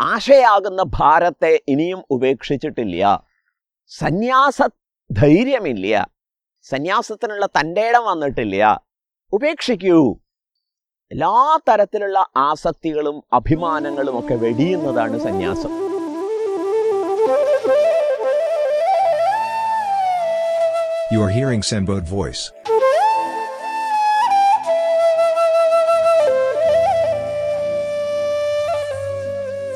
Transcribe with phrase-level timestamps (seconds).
[0.00, 3.26] ആശയാകുന്ന ഭാരത്തെ ഇനിയും ഉപേക്ഷിച്ചിട്ടില്ല.
[3.86, 4.68] സന്യാസ
[5.12, 6.08] ധൈര്യമില്ല
[6.62, 8.86] സന്യാസത്തിനുള്ള തന്റെ ഇടം വന്നിട്ടില്ല.
[9.32, 10.18] ഉപേക്ഷിക്കൂ.
[11.10, 15.88] എല്ലാ തരത്തിലുള്ള ആസക്തികളും അഭിമാനങ്ങളും ഒക്കെ വെടിയുന്നതാണ് സന്യാസം.
[21.14, 22.57] You are hearing Sambod voice.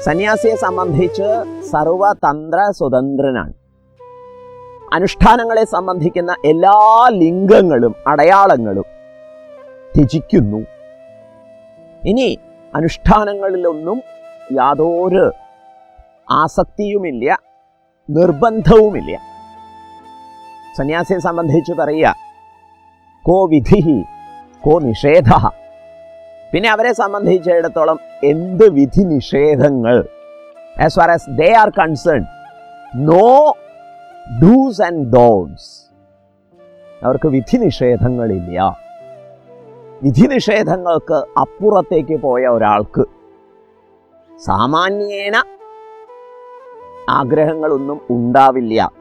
[0.04, 1.26] സന്യാസിയെ സംബന്ധിച്ച്
[1.70, 3.52] സർവതന്ത്ര സ്വതന്ത്രനാണ്.
[4.92, 6.74] അനുഷ്ഠാനങ്ങളെ സംബന്ധിക്കുന്ന എല്ലാ
[7.08, 8.88] ലിംഗങ്ങളും അടയാളങ്ങളും
[9.94, 10.60] ത്യജിക്കുന്നു.
[12.10, 12.38] ഇനി
[12.74, 14.02] അനുഷ്ഠാനങ്ങളിലൊന്നും
[14.52, 15.32] യാതൊരു
[16.30, 17.38] ആസക്തിയുമില്ല
[18.10, 19.16] നിർബന്ധവുമില്ല.
[20.76, 22.16] സന്യാസിയെ സംബന്ധിച്ച് പറയുക
[23.26, 24.02] കോ വിധി
[24.64, 25.30] കോ നിഷേധ.
[26.52, 30.08] പിന്നെ അവരെ സംബന്ധിച്ചിടത്തോളം എന്ത് വിധി നിഷേധങ്ങൾ?
[30.84, 32.22] As far as they are concerned
[33.10, 33.54] no
[34.42, 35.70] dos and don'ts
[37.04, 38.58] അവർക്ക് വിധി നിഷേധങ്ങളില്ല.
[40.02, 43.04] വിധി നിഷേധങ്ങൾക്ക് അപ്പുറത്തേക്ക് പോയ ഒരാൾക്ക്
[44.44, 45.36] സാമാന്യേന
[47.10, 48.92] ആഗ്രഹങ്ങളൊന്നും ഉണ്ടാവില്ല.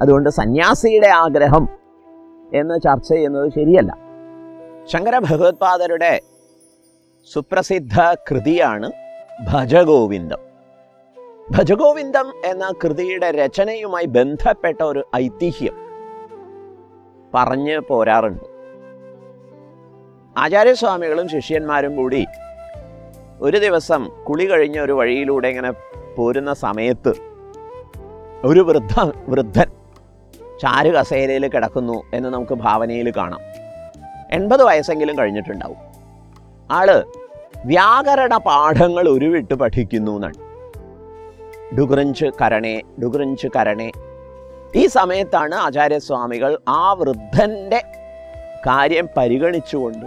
[0.00, 1.64] അതുകൊണ്ട് സന്യാസിയുടെ ആഗ്രഹം
[2.54, 3.92] എന്ന് ചർച്ച ചെയ്യുന്നത് ശരിയല്ല.
[4.92, 6.12] ശങ്കര ഭഗവത്പാദരുടെ
[7.32, 8.92] സുപ്രസിദ്ധ കൃതിയാണ്
[9.48, 10.38] ഭജഗോവിന്ദം.
[11.50, 15.74] ഭജഗോവിന്ദം എന്ന കൃതിയുടെ രചനയുമായി ബന്ധപ്പെട്ട ഒരു ഐതിഹ്യം
[17.34, 18.44] പറഞ്ഞു പോരാറുണ്ട്.
[20.38, 22.26] ആചാര്യസ്വാമികളും ശിഷ്യന്മാരും കൂടി
[23.40, 25.70] ഒരു ദിവസം കുളി കഴിഞ്ഞ ഒരു വഴിയിലൂടെ ഇങ്ങനെ
[26.16, 27.14] പോരുന്ന സമയത്ത്
[28.44, 29.70] ഒരു വൃദ്ധ വൃദ്ധൻ
[30.58, 33.40] ചാരു കസേരയിൽ കിടക്കുന്നു എന്ന് നമുക്ക് ഭാവനയിൽ കാണാം.
[34.32, 35.93] എൺപത് വയസ്സെങ്കിലും കഴിഞ്ഞിട്ടുണ്ടാവും.
[36.70, 37.04] ആൾ
[37.64, 40.34] വ്യാകരണ പാഠങ്ങൾ ഉരുവിട്ട് പഠിക്കുന്നു എന്നാണ്.
[41.76, 43.92] ഡുഗ്രഞ്ച് കരണേ ഡുഗ്രഞ്ച് കരണേ.
[44.76, 47.82] ഈ സമയത്താണ് ആചാര്യസ്വാമികൾ ആ വൃദ്ധന്റെ
[48.66, 50.06] കാര്യം പരിഗണിച്ചുകൊണ്ട്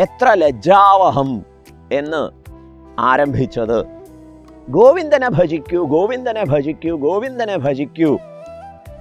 [0.00, 1.44] എത്ര ലജ്ജാവഹം
[1.92, 2.30] എന്ന്
[3.00, 3.84] ആരംഭിച്ചത്.
[4.68, 8.18] ഗോവിന്ദനെ ഭജിക്കൂ ഗോവിന്ദനെ ഭജിക്കൂ ഗോവിന്ദനെ ഭജിക്കൂ.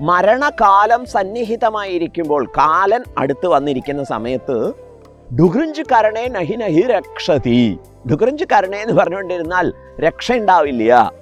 [0.02, 4.85] മരണകാലം സന്നിഹിതമായിരിക്കുമ്പോൾ കാലൻ അടുത്ത് വന്നിരിക്കുന്ന സമയത്ത്
[5.34, 7.80] ഡുഗ്രഞ്ച് കരണേ നഹി നഹി രക്ഷതി
[8.12, 11.14] ഡുഗ്രഞ്ച് കരണേ എന്ന് പറഞ്ഞുകൊണ്ടിരുന്നാൽ രക്ഷ ഉണ്ടാവില്ല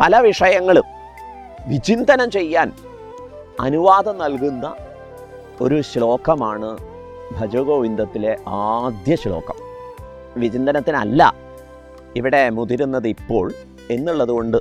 [0.00, 0.84] പല വിഷയങ്ങളും
[1.66, 2.72] വിചിന്തനം ചെയ്യാൻ
[3.60, 4.74] അനുവാദം നൽകുന്ന
[5.60, 6.78] ഒരു ശ്ലോകമാണ്
[7.40, 9.56] ഭജഗോവിന്ദത്തിലെ ആദ്യ ശ്ലോകം.
[10.36, 11.34] വിചിന്തനത്തിനല്ല
[12.16, 13.52] ഇവിടെ മുതിരുന്നത് ഇപ്പോൾ
[13.90, 14.56] എന്നുള്ളത് കൊണ്ട്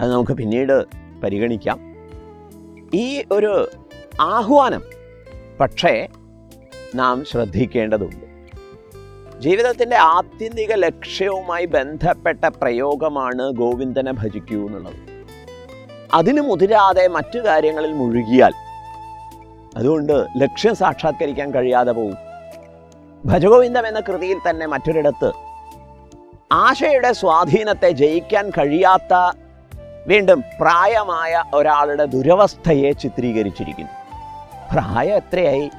[0.00, 0.84] അത് നമുക്ക് പിന്നീട്
[1.22, 1.80] പരിഗണിക്കാം.
[2.94, 3.68] ഈ ഒരു
[4.20, 4.82] ആഹ്വാനം
[5.60, 6.08] പക്ഷേ
[6.94, 8.32] നാം ശ്രദ്ധിക്കേണ്ടതുണ്ട്.
[9.40, 15.12] ജീവിതത്തിന്റെ ആത്യന്തിക ലക്ഷ്യവുമായി ബന്ധപ്പെട്ട പ്രയോഗമാണ് ഗോവിന്ദനെ ഭജിക്കൂ എന്നുള്ളത്.
[16.14, 18.52] അതിനു മുതിരാതെ മറ്റു കാര്യങ്ങളിൽ മുഴുകിയാൽ
[19.76, 22.16] അതുകൊണ്ട് ലക്ഷ്യം സാക്ഷാത്കരിക്കാൻ കഴിയാതെ പോകും
[23.24, 25.32] ഭജഗോവിന്ദം എന്ന കൃതിയിൽ തന്നെ മറ്റൊരിടത്ത്
[26.52, 29.38] ആശയുടെ സ്വാധീനത്തെ ജയിക്കാൻ കഴിയാത്ത
[30.06, 33.90] വീണ്ടും പ്രായമായ ഒരാളുടെ ദുരവസ്ഥയെ ചിത്രീകരിച്ചിരിക്കുന്നു.
[34.72, 35.70] പ്രായം എത്രയായി?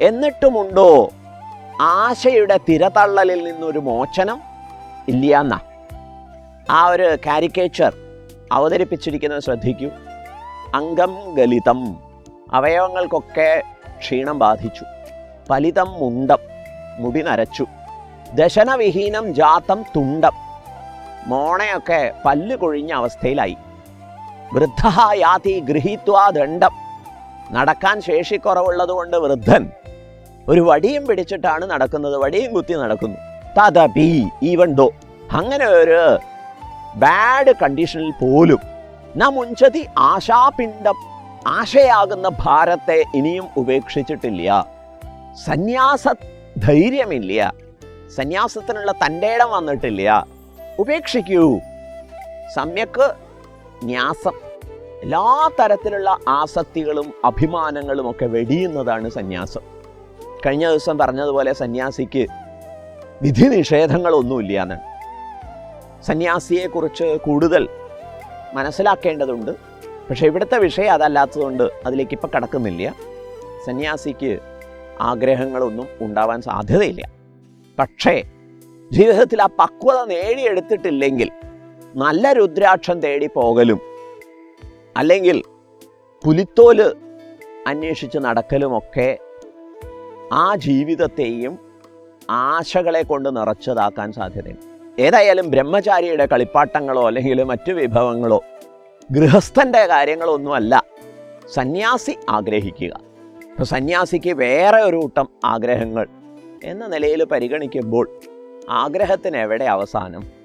[0.00, 1.10] എന്നിട്ടുമുണ്ടോ?
[1.80, 4.40] ആശയുടെ തിരതള്ളലിൽ നിന്നൊരു മോചനം?
[5.08, 5.60] ഇല്ല എന്ന
[6.70, 7.92] ആ ഒരു കാരിക്കേച്ചർ
[8.52, 9.88] അവതരിപ്പിച്ചിരിക്കുന്നത് ശ്രദ്ധിക്കൂ.
[10.74, 11.96] അംഗം ഗലിതം.
[12.52, 13.62] അവയവങ്ങൾക്കൊക്കെ
[13.98, 14.84] ക്ഷീണം ബാധിച്ചു.
[15.48, 16.38] ഫലിതം മുണ്ടം.
[16.98, 17.66] മുടി നരച്ചു.
[18.34, 20.32] ദശനവിഹീനം ജാതം തുണ്ടം.
[21.26, 23.56] മോണയൊക്കെ പല്ല് കൊഴിഞ്ഞ അവസ്ഥയിലായി.
[24.52, 26.70] വൃദ്ധ യാതി ഗൃഹീത്വാ ദണ്ഡം.
[27.52, 29.70] നടക്കാൻ ശേഷിക്കുറവുള്ളതുകൊണ്ട് വൃദ്ധൻ
[30.48, 33.16] ഒരു വടിയും പിടിച്ചിട്ടാണ് നടക്കുന്നത് വടിയും കുത്തി നടക്കുന്നു.
[33.58, 34.92] തദപി ഈവൻ ദോ
[35.32, 36.18] അങ്ങനെ ഒരു
[36.94, 38.58] ബാഡ് കണ്ടീഷനിൽ പോലും
[39.16, 40.94] നാം ഉഞ്ചതി ആശാപിണ്ഡം
[41.46, 44.66] ആശയാകുന്ന ഭാരത്തെ ഇനിയും ഉപേക്ഷിച്ചിട്ടില്ല.
[45.46, 46.08] സന്യാസ
[46.58, 47.54] ധൈര്യമില്ല.
[48.16, 50.26] സന്യാസത്തിനുള്ള തന്റെ ഇടം വന്നിട്ടില്ല.
[50.78, 51.58] ഉപേക്ഷിക്കൂ.
[52.54, 53.12] സമ്യക്ക്
[53.84, 54.32] ന്യാസം.
[55.02, 59.79] എല്ലാ തരത്തിലുള്ള ആസക്തികളും അഭിമാനങ്ങളും ഒക്കെ വെടിയുന്നതാണ് സന്യാസം.
[60.46, 62.26] കഴിഞ്ഞ ദിവസം പറഞ്ഞതുപോലെ സന്യാസിക്ക്
[63.22, 64.86] വിധി നിഷേധങ്ങളൊന്നുമില്ല എന്നാണ്
[66.02, 67.68] സന്യാസിയെക്കുറിച്ച് കൂടുതൽ
[68.54, 69.50] മനസ്സിലാക്കേണ്ടതുണ്ട്.
[70.10, 72.94] പക്ഷേ ഇവിടുത്തെ വിഷയം അതല്ലാത്തതുകൊണ്ട് അതിലേക്ക് ഇപ്പം കടക്കുന്നില്ല.
[73.66, 74.38] സന്യാസിക്ക്
[75.00, 77.02] ആഗ്രഹങ്ങളൊന്നും ഉണ്ടാവാൻ സാധ്യതയില്ല.
[77.78, 78.22] പക്ഷേ
[78.92, 81.30] ജീവിതത്തിൽ ആ പക്വത നേടിയെടുത്തിട്ടില്ലെങ്കിൽ
[81.94, 83.80] നല്ല രുദ്രാക്ഷം തേടി പോകലും
[84.96, 85.42] അല്ലെങ്കിൽ
[86.24, 86.80] പുലിത്തോൽ
[87.66, 89.18] അന്വേഷിച്ച് നടക്കലുമൊക്കെ
[90.32, 91.58] ആ ജീവിതത്തെയും
[92.30, 95.02] ആശകളെ കൊണ്ട് നിറച്ചതാക്കാൻ സാധ്യതയുണ്ട്.
[95.02, 98.44] ഏതായാലും ബ്രഹ്മചാരിയുടെ കളിപ്പാട്ടങ്ങളോ അല്ലെങ്കിൽ മറ്റു വിഭവങ്ങളോ
[99.10, 100.84] ഗൃഹസ്ഥന്റെ കാര്യങ്ങളൊന്നുമല്ല.
[101.54, 103.00] സന്യാസി ആഗ്രഹിക്കുക.
[103.50, 106.06] ഇപ്പോൾ സന്യാസിക്ക് വേറെ ഒരു കൂട്ടം ആഗ്രഹങ്ങൾ
[106.64, 108.20] എന്ന നിലയിൽ പരിഗണിക്കുമ്പോൾ
[108.70, 110.39] ആഗ്രഹത്തിന് എവിടെ അവസാനം?